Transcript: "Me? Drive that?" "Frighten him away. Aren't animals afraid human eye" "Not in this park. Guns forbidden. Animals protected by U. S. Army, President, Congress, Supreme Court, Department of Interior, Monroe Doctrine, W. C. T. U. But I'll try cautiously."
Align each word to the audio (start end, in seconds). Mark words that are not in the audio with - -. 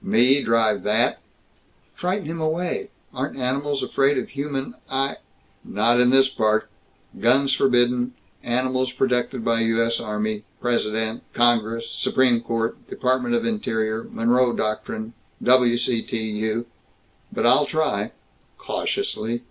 "Me? 0.00 0.40
Drive 0.40 0.84
that?" 0.84 1.18
"Frighten 1.92 2.26
him 2.26 2.40
away. 2.40 2.88
Aren't 3.12 3.36
animals 3.36 3.82
afraid 3.82 4.16
human 4.28 4.76
eye" 4.88 5.16
"Not 5.64 5.98
in 5.98 6.10
this 6.10 6.28
park. 6.28 6.70
Guns 7.18 7.52
forbidden. 7.52 8.12
Animals 8.44 8.92
protected 8.92 9.44
by 9.44 9.58
U. 9.62 9.82
S. 9.84 9.98
Army, 9.98 10.44
President, 10.60 11.24
Congress, 11.34 11.90
Supreme 11.90 12.40
Court, 12.40 12.76
Department 12.88 13.34
of 13.34 13.44
Interior, 13.44 14.04
Monroe 14.04 14.52
Doctrine, 14.54 15.14
W. 15.42 15.76
C. 15.76 16.00
T. 16.02 16.16
U. 16.16 16.66
But 17.32 17.44
I'll 17.44 17.66
try 17.66 18.12
cautiously." 18.56 19.42